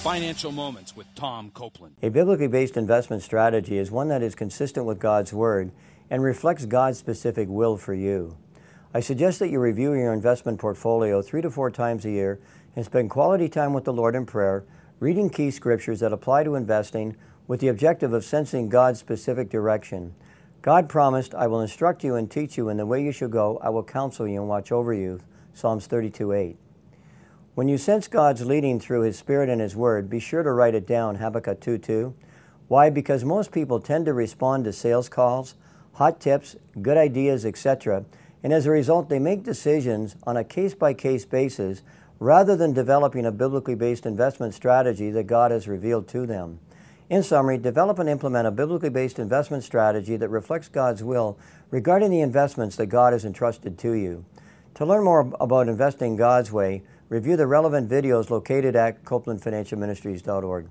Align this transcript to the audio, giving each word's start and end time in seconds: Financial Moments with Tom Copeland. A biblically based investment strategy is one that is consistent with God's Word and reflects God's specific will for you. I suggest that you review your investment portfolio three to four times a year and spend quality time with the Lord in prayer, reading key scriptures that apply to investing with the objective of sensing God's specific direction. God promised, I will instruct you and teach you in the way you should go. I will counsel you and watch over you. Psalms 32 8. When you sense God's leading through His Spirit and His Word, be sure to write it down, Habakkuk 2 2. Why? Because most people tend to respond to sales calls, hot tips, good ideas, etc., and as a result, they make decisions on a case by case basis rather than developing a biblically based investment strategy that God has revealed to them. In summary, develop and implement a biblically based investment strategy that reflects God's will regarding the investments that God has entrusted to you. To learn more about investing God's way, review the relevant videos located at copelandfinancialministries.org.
Financial 0.00 0.50
Moments 0.50 0.96
with 0.96 1.14
Tom 1.14 1.50
Copeland. 1.50 1.94
A 2.02 2.08
biblically 2.08 2.46
based 2.46 2.78
investment 2.78 3.22
strategy 3.22 3.76
is 3.76 3.90
one 3.90 4.08
that 4.08 4.22
is 4.22 4.34
consistent 4.34 4.86
with 4.86 4.98
God's 4.98 5.30
Word 5.30 5.72
and 6.08 6.22
reflects 6.22 6.64
God's 6.64 6.96
specific 6.96 7.50
will 7.50 7.76
for 7.76 7.92
you. 7.92 8.38
I 8.94 9.00
suggest 9.00 9.38
that 9.40 9.50
you 9.50 9.60
review 9.60 9.92
your 9.92 10.14
investment 10.14 10.58
portfolio 10.58 11.20
three 11.20 11.42
to 11.42 11.50
four 11.50 11.70
times 11.70 12.06
a 12.06 12.10
year 12.10 12.40
and 12.74 12.82
spend 12.82 13.10
quality 13.10 13.46
time 13.50 13.74
with 13.74 13.84
the 13.84 13.92
Lord 13.92 14.14
in 14.14 14.24
prayer, 14.24 14.64
reading 15.00 15.28
key 15.28 15.50
scriptures 15.50 16.00
that 16.00 16.14
apply 16.14 16.44
to 16.44 16.54
investing 16.54 17.14
with 17.46 17.60
the 17.60 17.68
objective 17.68 18.14
of 18.14 18.24
sensing 18.24 18.70
God's 18.70 19.00
specific 19.00 19.50
direction. 19.50 20.14
God 20.62 20.88
promised, 20.88 21.34
I 21.34 21.46
will 21.46 21.60
instruct 21.60 22.04
you 22.04 22.14
and 22.14 22.30
teach 22.30 22.56
you 22.56 22.70
in 22.70 22.78
the 22.78 22.86
way 22.86 23.04
you 23.04 23.12
should 23.12 23.32
go. 23.32 23.58
I 23.62 23.68
will 23.68 23.84
counsel 23.84 24.26
you 24.26 24.40
and 24.40 24.48
watch 24.48 24.72
over 24.72 24.94
you. 24.94 25.20
Psalms 25.52 25.86
32 25.86 26.32
8. 26.32 26.56
When 27.56 27.66
you 27.66 27.78
sense 27.78 28.06
God's 28.06 28.46
leading 28.46 28.78
through 28.78 29.02
His 29.02 29.18
Spirit 29.18 29.48
and 29.48 29.60
His 29.60 29.74
Word, 29.74 30.08
be 30.08 30.20
sure 30.20 30.44
to 30.44 30.52
write 30.52 30.76
it 30.76 30.86
down, 30.86 31.16
Habakkuk 31.16 31.60
2 31.60 31.78
2. 31.78 32.14
Why? 32.68 32.90
Because 32.90 33.24
most 33.24 33.50
people 33.50 33.80
tend 33.80 34.06
to 34.06 34.12
respond 34.12 34.64
to 34.64 34.72
sales 34.72 35.08
calls, 35.08 35.56
hot 35.94 36.20
tips, 36.20 36.54
good 36.80 36.96
ideas, 36.96 37.44
etc., 37.44 38.04
and 38.42 38.52
as 38.52 38.66
a 38.66 38.70
result, 38.70 39.08
they 39.08 39.18
make 39.18 39.42
decisions 39.42 40.14
on 40.26 40.36
a 40.36 40.44
case 40.44 40.74
by 40.74 40.94
case 40.94 41.24
basis 41.24 41.82
rather 42.20 42.54
than 42.54 42.72
developing 42.72 43.26
a 43.26 43.32
biblically 43.32 43.74
based 43.74 44.06
investment 44.06 44.54
strategy 44.54 45.10
that 45.10 45.26
God 45.26 45.50
has 45.50 45.66
revealed 45.66 46.06
to 46.08 46.26
them. 46.26 46.60
In 47.10 47.24
summary, 47.24 47.58
develop 47.58 47.98
and 47.98 48.08
implement 48.08 48.46
a 48.46 48.52
biblically 48.52 48.90
based 48.90 49.18
investment 49.18 49.64
strategy 49.64 50.16
that 50.16 50.28
reflects 50.28 50.68
God's 50.68 51.02
will 51.02 51.36
regarding 51.70 52.12
the 52.12 52.20
investments 52.20 52.76
that 52.76 52.86
God 52.86 53.12
has 53.12 53.24
entrusted 53.24 53.76
to 53.78 53.92
you. 53.92 54.24
To 54.74 54.86
learn 54.86 55.04
more 55.04 55.32
about 55.40 55.68
investing 55.68 56.14
God's 56.14 56.52
way, 56.52 56.82
review 57.10 57.36
the 57.36 57.46
relevant 57.46 57.90
videos 57.90 58.30
located 58.30 58.74
at 58.74 59.04
copelandfinancialministries.org. 59.04 60.70